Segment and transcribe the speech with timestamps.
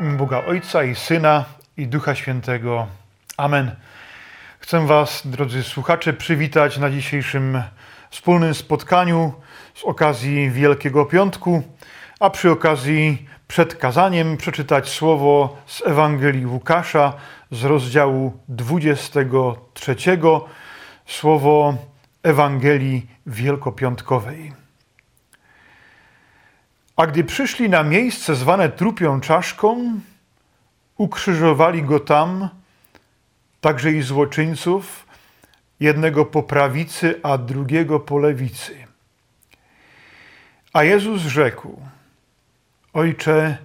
[0.00, 1.44] Boga Ojca i Syna
[1.76, 2.86] i Ducha Świętego.
[3.36, 3.76] Amen.
[4.58, 7.62] Chcę Was, drodzy słuchacze, przywitać na dzisiejszym
[8.10, 9.32] wspólnym spotkaniu
[9.74, 11.62] z okazji Wielkiego Piątku,
[12.20, 17.12] a przy okazji przed kazaniem przeczytać słowo z Ewangelii Łukasza
[17.50, 19.96] z rozdziału 23,
[21.06, 21.74] słowo
[22.22, 24.61] Ewangelii Wielkopiątkowej.
[27.02, 30.00] A gdy przyszli na miejsce zwane trupią czaszką,
[30.96, 32.48] ukrzyżowali go tam,
[33.60, 35.06] także i złoczyńców,
[35.80, 38.86] jednego po prawicy, a drugiego po lewicy.
[40.72, 41.80] A Jezus rzekł:
[42.92, 43.58] Ojcze,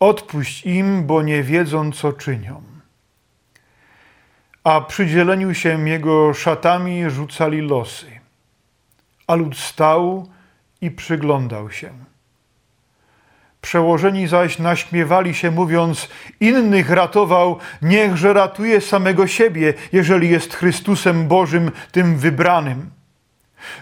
[0.00, 2.62] odpuść im, bo nie wiedzą, co czynią.
[4.64, 8.20] A przy dzieleniu się jego szatami rzucali losy.
[9.26, 10.28] A lud stał
[10.80, 12.08] i przyglądał się.
[13.60, 16.08] Przełożeni zaś naśmiewali się, mówiąc:
[16.40, 22.90] Innych ratował, niechże ratuje samego siebie, jeżeli jest Chrystusem Bożym, tym wybranym.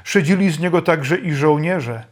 [0.05, 2.05] Szydzili z niego także i żołnierze,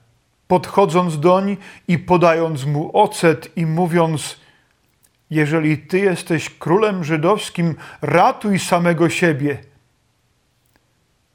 [0.48, 1.56] podchodząc doń
[1.88, 4.40] i podając mu ocet i mówiąc:
[5.30, 9.58] Jeżeli ty jesteś królem żydowskim, ratuj samego siebie.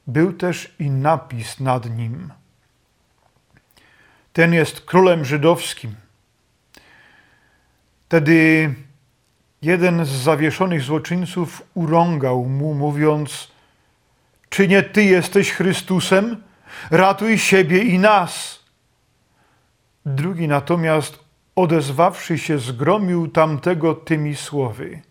[0.06, 2.32] Był też i napis nad nim.
[4.32, 5.94] Ten jest królem żydowskim.
[8.10, 8.74] Wtedy
[9.62, 13.50] jeden z zawieszonych złoczyńców urągał mu, mówiąc:
[14.48, 16.42] Czy nie ty jesteś Chrystusem?
[16.90, 18.60] Ratuj siebie i nas.
[20.06, 21.18] Drugi natomiast,
[21.56, 25.02] odezwawszy się, zgromił tamtego tymi słowy: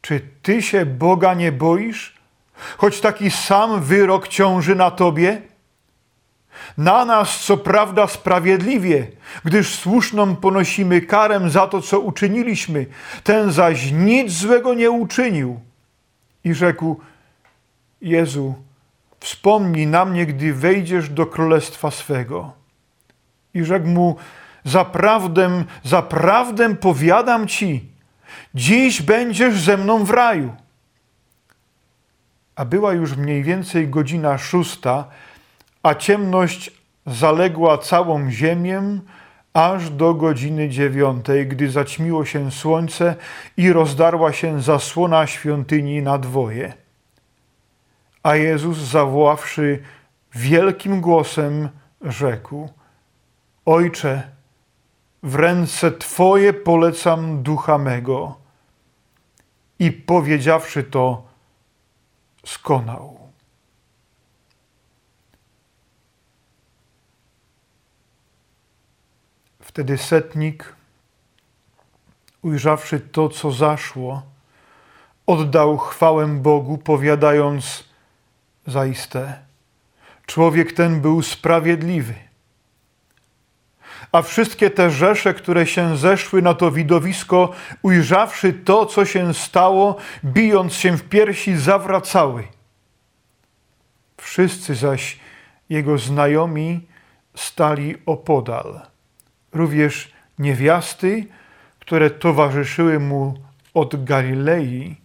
[0.00, 2.18] Czy ty się Boga nie boisz,
[2.78, 5.42] choć taki sam wyrok ciąży na tobie?
[6.76, 9.06] Na nas, co prawda, sprawiedliwie,
[9.44, 12.86] gdyż słuszną ponosimy karę za to, co uczyniliśmy.
[13.24, 15.60] Ten zaś nic złego nie uczynił.
[16.44, 17.00] I rzekł:
[18.00, 18.54] Jezu,
[19.20, 22.52] wspomnij na mnie, gdy wejdziesz do królestwa swego.
[23.54, 24.16] I rzekł mu:
[24.64, 27.88] Zaprawdę, zaprawdę powiadam ci,
[28.54, 30.54] dziś będziesz ze mną w raju.
[32.56, 35.04] A była już mniej więcej godzina szósta,
[35.82, 36.70] a ciemność
[37.06, 38.82] zaległa całą ziemię
[39.54, 43.16] aż do godziny dziewiątej, gdy zaćmiło się słońce
[43.56, 46.74] i rozdarła się zasłona świątyni na dwoje.
[48.22, 49.82] A Jezus, zawoławszy
[50.34, 51.68] wielkim głosem,
[52.02, 52.68] rzekł:
[53.64, 54.22] Ojcze,
[55.22, 58.38] w ręce Twoje polecam ducha mego.
[59.78, 61.26] I powiedziawszy to,
[62.46, 63.27] skonał.
[69.78, 70.74] Wtedy setnik,
[72.42, 74.22] ujrzawszy to, co zaszło,
[75.26, 77.84] oddał chwałę Bogu, powiadając:
[78.66, 79.38] Zaiste,
[80.26, 82.14] człowiek ten był sprawiedliwy.
[84.12, 87.52] A wszystkie te rzesze, które się zeszły na to widowisko,
[87.82, 92.48] ujrzawszy to, co się stało, bijąc się w piersi, zawracały.
[94.16, 95.18] Wszyscy zaś
[95.68, 96.86] jego znajomi
[97.34, 98.88] stali opodal
[99.58, 101.26] również niewiasty,
[101.80, 103.34] które towarzyszyły mu
[103.74, 104.96] od Galilei,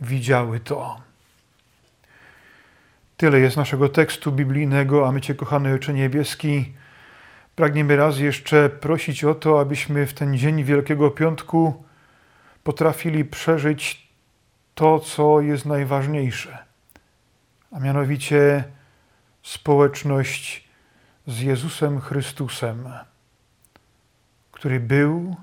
[0.00, 1.00] widziały to.
[3.16, 6.72] Tyle jest naszego tekstu biblijnego, a my Cię, kochany Ojcze Niebieski,
[7.56, 11.84] pragniemy raz jeszcze prosić o to, abyśmy w ten dzień Wielkiego Piątku
[12.64, 14.08] potrafili przeżyć
[14.74, 16.58] to, co jest najważniejsze,
[17.72, 18.64] a mianowicie
[19.42, 20.68] społeczność
[21.26, 22.88] z Jezusem Chrystusem
[24.60, 25.36] który był,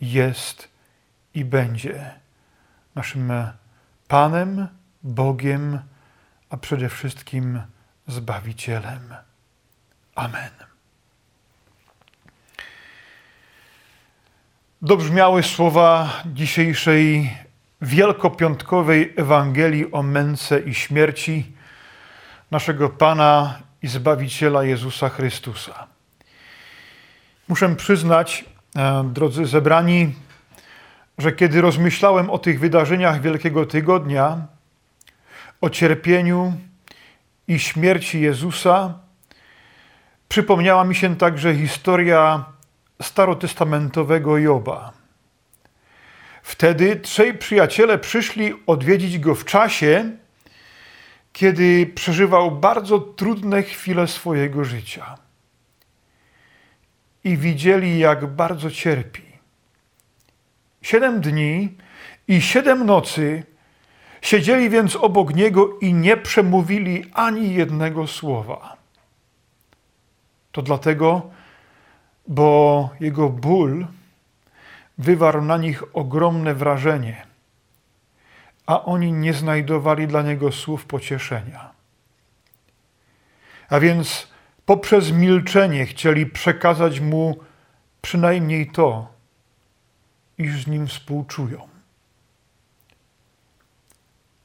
[0.00, 0.68] jest
[1.34, 2.14] i będzie
[2.94, 3.32] naszym
[4.08, 4.68] Panem,
[5.02, 5.80] Bogiem,
[6.50, 7.62] a przede wszystkim
[8.06, 9.14] Zbawicielem.
[10.14, 10.50] Amen.
[14.82, 17.36] Dobrzmiały słowa dzisiejszej
[17.82, 21.52] wielkopiątkowej Ewangelii o męce i śmierci
[22.50, 25.89] naszego Pana i Zbawiciela Jezusa Chrystusa.
[27.50, 28.44] Muszę przyznać,
[28.76, 30.14] e, drodzy zebrani,
[31.18, 34.46] że kiedy rozmyślałem o tych wydarzeniach Wielkiego Tygodnia,
[35.60, 36.52] o cierpieniu
[37.48, 38.94] i śmierci Jezusa,
[40.28, 42.44] przypomniała mi się także historia
[43.02, 44.92] starotestamentowego Joba.
[46.42, 50.10] Wtedy trzej przyjaciele przyszli odwiedzić go w czasie,
[51.32, 55.29] kiedy przeżywał bardzo trudne chwile swojego życia
[57.24, 59.22] i widzieli, jak bardzo cierpi.
[60.82, 61.76] Siedem dni
[62.28, 63.42] i siedem nocy
[64.20, 68.76] siedzieli więc obok niego i nie przemówili ani jednego słowa.
[70.52, 71.30] To dlatego,
[72.26, 73.86] bo jego ból
[74.98, 77.26] wywarł na nich ogromne wrażenie,
[78.66, 81.70] a oni nie znajdowali dla niego słów pocieszenia.
[83.68, 84.28] A więc
[84.70, 87.38] poprzez milczenie chcieli przekazać mu
[88.02, 89.12] przynajmniej to,
[90.38, 91.68] iż z nim współczują.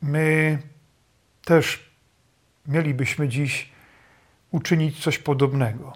[0.02, 0.58] My
[1.44, 1.90] też
[2.68, 3.70] mielibyśmy dziś
[4.52, 5.94] uczynić coś podobnego.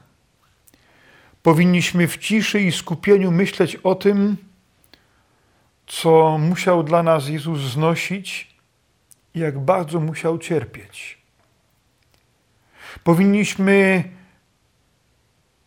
[1.44, 4.38] Powinniśmy w ciszy i skupieniu myśleć o tym,
[5.88, 8.56] co musiał dla nas Jezus znosić
[9.34, 11.18] i jak bardzo musiał cierpieć.
[13.04, 14.04] Powinniśmy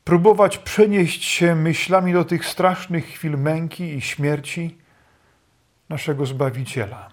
[0.05, 4.79] próbować przenieść się myślami do tych strasznych chwil męki i śmierci
[5.89, 7.09] naszego Zbawiciela.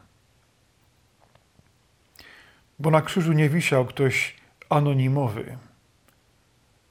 [2.80, 4.36] Bo na krzyżu nie wisiał ktoś
[4.70, 5.58] anonimowy,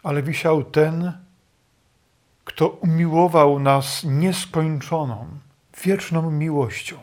[0.03, 1.13] ale wisiał ten,
[2.45, 5.29] kto umiłował nas nieskończoną,
[5.85, 6.97] wieczną miłością.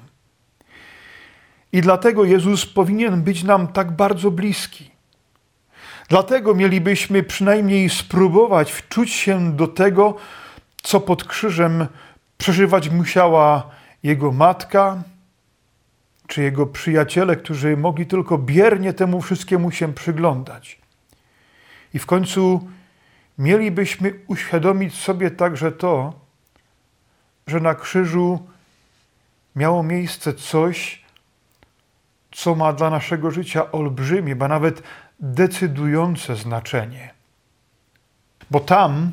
[1.72, 4.95] I dlatego Jezus powinien być nam tak bardzo bliski.
[6.10, 10.16] Dlatego mielibyśmy przynajmniej spróbować wczuć się do tego,
[10.84, 11.88] co pod krzyżem
[12.38, 13.70] przeżywać musiała
[14.04, 15.04] jego matka,
[16.28, 20.80] czy jego przyjaciele, którzy mogli tylko biernie temu wszystkiemu się przyglądać.
[21.94, 22.68] I w końcu
[23.38, 26.14] mielibyśmy uświadomić sobie także to,
[27.48, 28.48] że na krzyżu
[29.56, 31.06] miało miejsce coś,
[32.32, 34.84] co ma dla naszego życia olbrzymie, ba nawet
[35.20, 37.14] decydujące znaczenie.
[38.52, 39.12] Bo tam,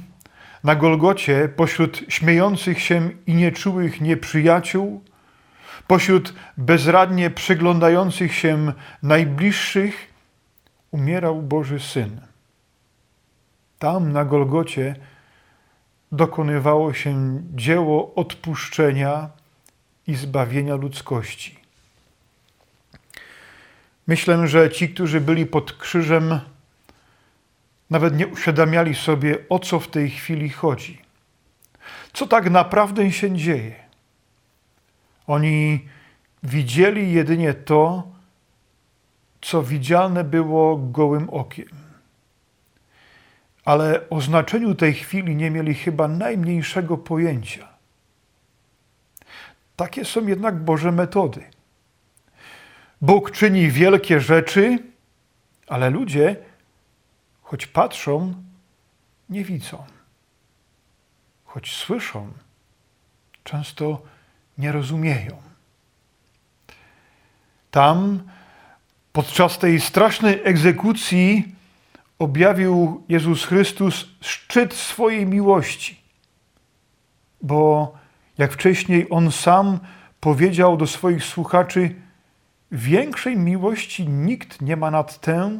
[0.64, 5.02] na Golgocie, pośród śmiejących się i nieczułych nieprzyjaciół,
[5.86, 8.72] pośród bezradnie przyglądających się
[9.02, 10.12] najbliższych,
[10.90, 12.20] umierał Boży Syn.
[13.78, 14.96] Tam, na Golgocie,
[16.12, 19.30] dokonywało się dzieło odpuszczenia
[20.06, 21.61] i zbawienia ludzkości.
[24.12, 26.40] Myślę, że ci, którzy byli pod krzyżem,
[27.90, 31.02] nawet nie uświadamiali sobie, o co w tej chwili chodzi.
[32.12, 33.74] Co tak naprawdę się dzieje.
[35.26, 35.88] Oni
[36.42, 38.08] widzieli jedynie to,
[39.40, 41.68] co widzialne było gołym okiem.
[43.64, 47.68] Ale o znaczeniu tej chwili nie mieli chyba najmniejszego pojęcia.
[49.76, 51.44] Takie są jednak Boże metody.
[53.02, 54.78] Bóg czyni wielkie rzeczy,
[55.66, 56.36] ale ludzie,
[57.42, 58.34] choć patrzą,
[59.28, 59.84] nie widzą.
[61.44, 62.32] Choć słyszą,
[63.44, 64.02] często
[64.58, 65.42] nie rozumieją.
[67.70, 68.22] Tam,
[69.12, 71.54] podczas tej strasznej egzekucji,
[72.18, 76.00] objawił Jezus Chrystus szczyt swojej miłości,
[77.40, 77.92] bo
[78.38, 79.78] jak wcześniej on sam
[80.20, 81.94] powiedział do swoich słuchaczy,
[82.72, 85.58] Większej miłości nikt nie ma nad tę,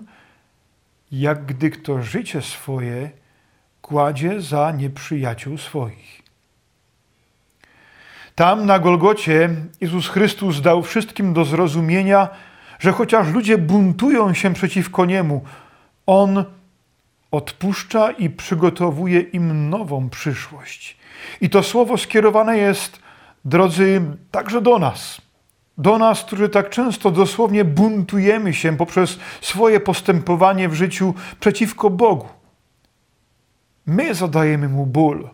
[1.12, 3.10] jak gdy kto życie swoje
[3.82, 6.22] kładzie za nieprzyjaciół swoich.
[8.34, 12.28] Tam na Golgocie Jezus Chrystus dał wszystkim do zrozumienia,
[12.78, 15.44] że chociaż ludzie buntują się przeciwko Niemu,
[16.06, 16.44] On
[17.30, 20.96] odpuszcza i przygotowuje im nową przyszłość.
[21.40, 23.00] I to słowo skierowane jest,
[23.44, 25.31] drodzy, także do nas
[25.82, 32.28] do nas, którzy tak często dosłownie buntujemy się poprzez swoje postępowanie w życiu przeciwko Bogu.
[33.86, 35.30] My zadajemy mu ból.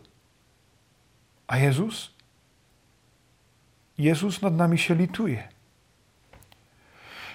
[1.47, 2.11] A Jezus?
[3.99, 5.49] Jezus nad nami się lituje.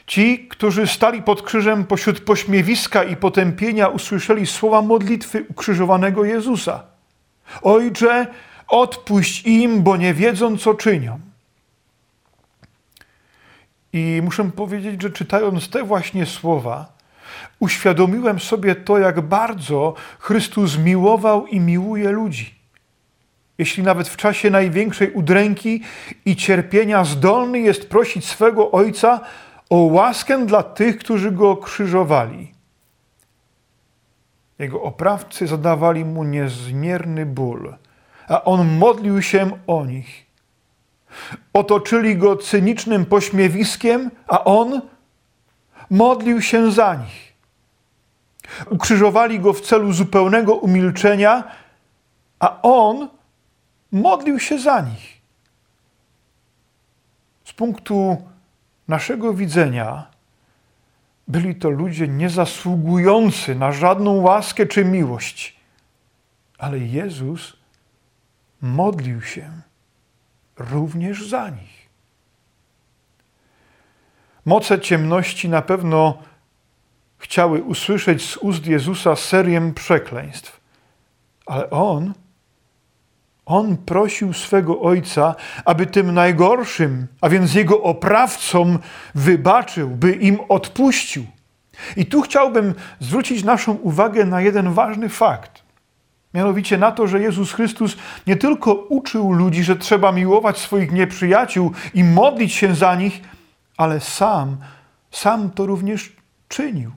[0.08, 6.84] Ci, którzy stali pod krzyżem pośród pośmiewiska i potępienia, usłyszeli słowa modlitwy ukrzyżowanego Jezusa.
[7.62, 8.27] Ojcze,
[8.67, 11.33] odpuść im, bo nie wiedzą, co czynią.
[13.94, 16.94] I muszę powiedzieć, że czytając te właśnie słowa,
[17.60, 22.56] uświadomiłem sobie to, jak bardzo Chrystus miłował i miłuje ludzi.
[23.58, 25.82] Jeśli nawet w czasie największej udręki
[26.26, 29.20] i cierpienia zdolny jest prosić swego Ojca
[29.70, 32.54] o łaskę dla tych, którzy go krzyżowali.
[34.60, 37.76] Jego oprawcy zadawali mu niezmierny ból,
[38.28, 40.33] a on modlił się o nich
[41.53, 44.82] Otoczyli go cynicznym pośmiewiskiem, a on
[45.89, 47.34] modlił się za nich.
[48.70, 51.43] Ukrzyżowali go w celu zupełnego umilczenia,
[52.39, 53.10] a on
[53.91, 55.22] modlił się za nich.
[57.46, 58.17] Z punktu
[58.88, 60.08] naszego widzenia
[61.27, 65.60] byli to ludzie niezasługujący na żadną łaskę czy miłość.
[66.58, 67.53] Ale Jezus
[68.62, 69.51] modlił się
[70.57, 71.89] również za nich.
[74.45, 76.17] Moce ciemności na pewno
[77.17, 80.62] chciały usłyszeć z ust Jezusa serię przekleństw,
[81.45, 82.13] ale On
[83.45, 88.79] on prosił swego ojca, aby tym najgorszym, a więc jego oprawcom,
[89.15, 91.25] wybaczył, by im odpuścił.
[91.98, 95.62] I tu chciałbym zwrócić naszą uwagę na jeden ważny fakt.
[96.34, 97.98] Mianowicie na to, że Jezus Chrystus
[98.28, 103.22] nie tylko uczył ludzi, że trzeba miłować swoich nieprzyjaciół i modlić się za nich,
[103.78, 104.58] ale sam,
[105.12, 106.13] sam to również
[106.48, 106.92] czynił.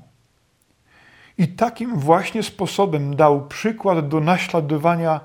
[1.38, 5.20] I takim właśnie sposobem dał przykład do naśladowania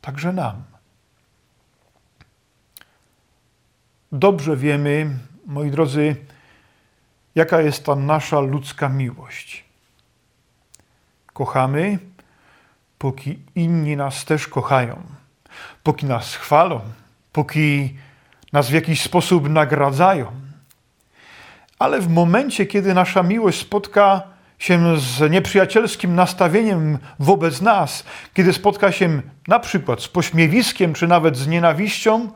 [0.00, 0.62] także nam.
[4.12, 5.10] Dobrze wiemy,
[5.46, 6.16] moi drodzy,
[7.34, 9.64] jaka jest ta nasza ludzka miłość.
[11.32, 11.98] Kochamy,
[13.02, 15.02] póki inni nas też kochają,
[15.82, 16.80] póki nas chwalą,
[17.32, 17.96] póki
[18.52, 20.26] nas w jakiś sposób nagradzają.
[21.78, 24.22] Ale w momencie, kiedy nasza miłość spotka
[24.58, 28.04] się z nieprzyjacielskim nastawieniem wobec nas,
[28.34, 32.32] kiedy spotka się na przykład z pośmiewiskiem czy nawet z nienawiścią,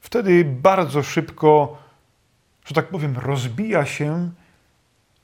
[0.00, 1.78] wtedy bardzo szybko,
[2.64, 4.30] że tak powiem, rozbija się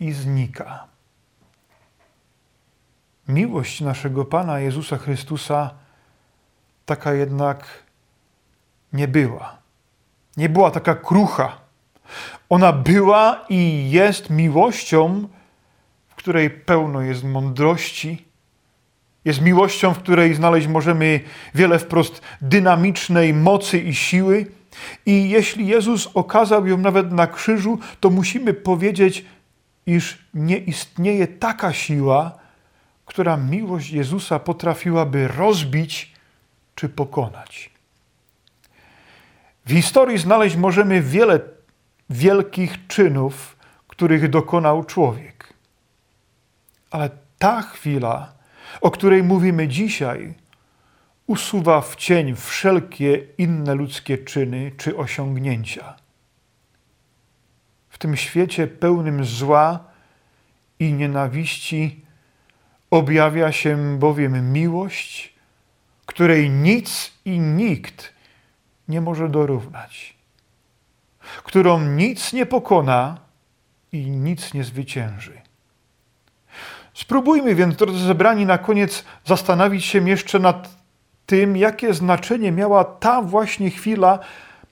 [0.00, 0.87] i znika.
[3.28, 5.70] Miłość naszego Pana Jezusa Chrystusa
[6.86, 7.66] taka jednak
[8.92, 9.58] nie była.
[10.36, 11.56] Nie była taka krucha.
[12.48, 15.28] Ona była i jest miłością,
[16.18, 18.24] której pełno jest mądrości,
[19.24, 21.20] jest miłością, w której znaleźć możemy
[21.54, 24.46] wiele wprost dynamicznej mocy i siły.
[25.06, 29.24] I jeśli Jezus okazał ją nawet na krzyżu, to musimy powiedzieć,
[29.86, 32.38] iż nie istnieje taka siła,
[33.08, 36.12] która miłość Jezusa potrafiłaby rozbić
[36.74, 37.70] czy pokonać.
[39.66, 41.40] W historii znaleźć możemy wiele
[42.10, 43.56] wielkich czynów,
[43.88, 45.54] których dokonał człowiek.
[46.90, 48.32] Ale ta chwila,
[48.80, 50.34] o której mówimy dzisiaj,
[51.26, 55.96] usuwa w cień wszelkie inne ludzkie czyny czy osiągnięcia.
[57.88, 59.84] W tym świecie pełnym zła
[60.78, 62.07] i nienawiści
[62.90, 65.34] objawia się bowiem miłość,
[66.06, 68.12] której nic i nikt
[68.88, 70.16] nie może dorównać,
[71.44, 73.18] którą nic nie pokona
[73.92, 75.40] i nic nie zwycięży.
[76.94, 80.68] Spróbujmy więc, drodzy zebrani, na koniec zastanowić się jeszcze nad
[81.26, 84.18] tym, jakie znaczenie miała ta właśnie chwila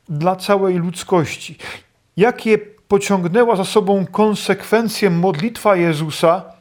[0.09, 1.59] dla całej ludzkości.
[2.17, 2.59] Jakie
[2.89, 6.56] pociągnęła za sobą konsekwencje modlitwa Jezusa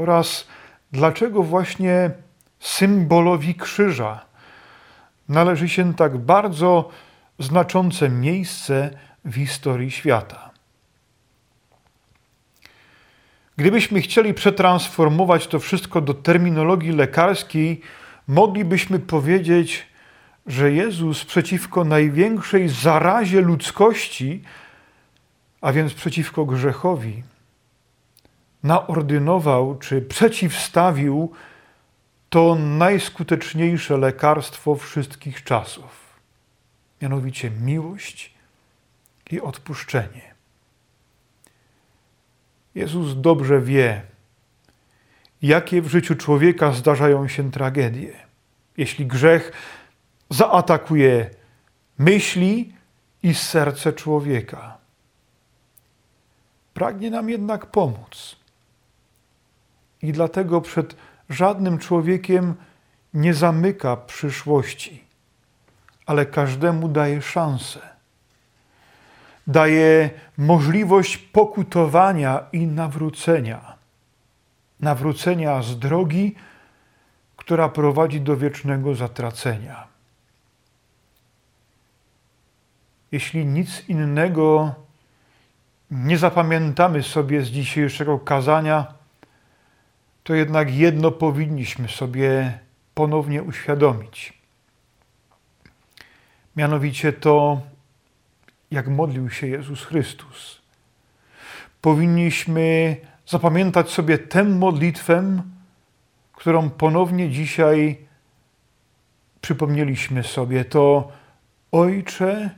[0.00, 0.46] oraz
[0.92, 2.10] dlaczego właśnie
[2.60, 4.20] symbolowi krzyża
[5.28, 6.88] należy się tak bardzo
[7.38, 8.90] znaczące miejsce
[9.24, 10.50] w historii świata.
[13.56, 17.80] Gdybyśmy chcieli przetransformować to wszystko do terminologii lekarskiej,
[18.28, 19.86] moglibyśmy powiedzieć,
[20.46, 24.42] że Jezus przeciwko największej zarazie ludzkości,
[25.60, 27.22] a więc przeciwko grzechowi,
[28.62, 31.32] naordynował czy przeciwstawił
[32.30, 36.20] to najskuteczniejsze lekarstwo wszystkich czasów,
[37.02, 38.34] mianowicie miłość
[39.30, 40.34] i odpuszczenie.
[42.74, 44.02] Jezus dobrze wie,
[45.42, 48.12] jakie w życiu człowieka zdarzają się tragedie.
[48.76, 49.52] Jeśli grzech
[50.30, 51.30] zaatakuje
[51.98, 52.72] myśli
[53.22, 54.78] i serce człowieka.
[56.74, 58.39] Pragnie nam jednak pomóc.
[60.02, 60.96] I dlatego przed
[61.30, 62.54] żadnym człowiekiem
[63.14, 65.04] nie zamyka przyszłości,
[66.06, 67.90] ale każdemu daje szansę
[69.50, 73.74] daje możliwość pokutowania i nawrócenia.
[74.80, 76.34] Nawrócenia z drogi,
[77.36, 79.86] która prowadzi do wiecznego zatracenia.
[83.12, 84.74] Jeśli nic innego
[85.90, 88.86] nie zapamiętamy sobie z dzisiejszego kazania,
[90.24, 92.58] to jednak jedno powinniśmy sobie
[92.94, 94.32] ponownie uświadomić.
[96.56, 97.60] Mianowicie to,
[98.70, 100.60] jak modlił się Jezus Chrystus.
[101.80, 102.96] Powinniśmy
[103.26, 105.42] zapamiętać sobie tę modlitwę,
[106.32, 107.98] którą ponownie dzisiaj
[109.40, 110.64] przypomnieliśmy sobie.
[110.64, 111.12] To
[111.72, 112.50] Ojcze,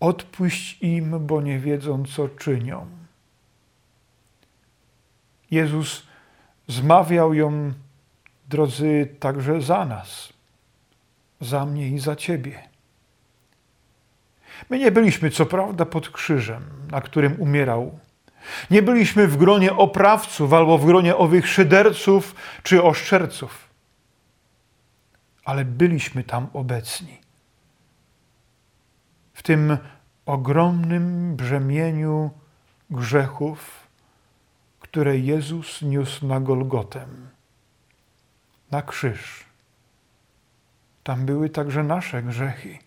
[0.00, 2.86] odpuść im, bo nie wiedzą, co czynią.
[5.50, 6.02] Jezus
[6.68, 7.72] zmawiał ją,
[8.48, 10.32] drodzy, także za nas,
[11.40, 12.68] za mnie i za Ciebie.
[14.70, 17.98] My nie byliśmy, co prawda, pod krzyżem, na którym umierał.
[18.70, 23.68] Nie byliśmy w gronie oprawców albo w gronie owych szyderców czy oszczerców,
[25.44, 27.20] ale byliśmy tam obecni.
[29.32, 29.78] W tym
[30.26, 32.30] ogromnym brzemieniu
[32.90, 33.81] grzechów,
[34.92, 37.28] które Jezus niósł na Golgotem,
[38.70, 39.44] na krzyż.
[41.02, 42.78] Tam były także nasze grzechy.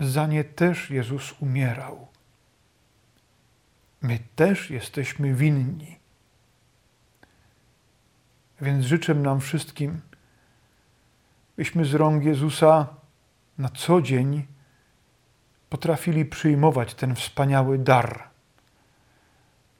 [0.00, 2.08] Za nie też Jezus umierał.
[4.02, 5.98] My też jesteśmy winni.
[8.60, 10.00] Więc życzę nam wszystkim,
[11.56, 12.86] byśmy z rąk Jezusa
[13.58, 14.46] na co dzień
[15.70, 18.33] potrafili przyjmować ten wspaniały dar.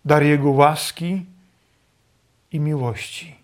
[0.05, 1.27] Dar Jego łaski
[2.53, 3.37] i miłości.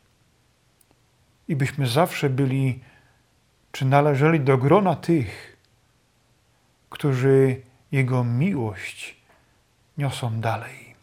[1.49, 2.81] I byśmy zawsze byli,
[3.73, 5.57] czy należeli do grona tych,
[6.91, 7.63] którzy
[7.93, 9.17] Jego miłość
[9.99, 10.95] niosą dalej.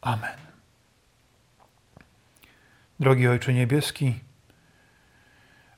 [0.00, 0.38] Amen.
[3.00, 4.14] Drogi Ojcze Niebieski,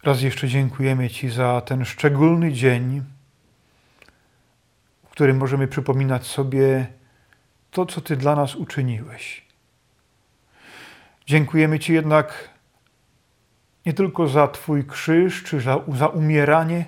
[0.03, 3.03] raz jeszcze dziękujemy Ci za ten szczególny dzień,
[5.07, 6.87] w którym możemy przypominać sobie
[7.77, 9.47] to, co Ty dla nas uczyniłeś.
[11.27, 12.51] Dziękujemy Ci jednak
[13.87, 16.85] nie tylko za Twój krzyż czy za, za umieranie,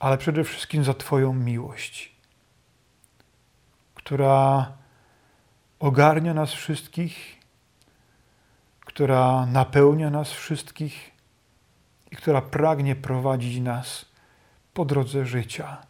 [0.00, 2.12] ale przede wszystkim za Twoją miłość,
[3.94, 4.72] która
[5.78, 7.36] ogarnia nas wszystkich,
[8.80, 11.10] która napełnia nas wszystkich
[12.10, 14.06] i która pragnie prowadzić nas
[14.74, 15.86] po drodze życia.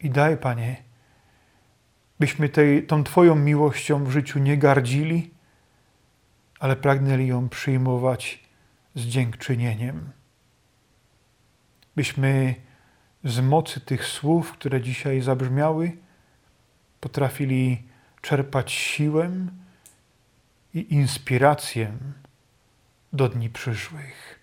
[0.00, 0.86] I daj, Panie,
[2.20, 5.30] byśmy tej, tą Twoją miłością w życiu nie gardzili,
[6.60, 8.44] ale pragnęli ją przyjmować
[8.94, 10.10] z dziękczynieniem
[11.96, 12.54] byśmy
[13.24, 15.96] z mocy tych słów, które dzisiaj zabrzmiały,
[17.00, 17.82] potrafili
[18.22, 19.30] czerpać siłę
[20.74, 21.92] i inspirację
[23.12, 24.40] do dni przyszłych.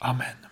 [0.00, 0.49] Amen.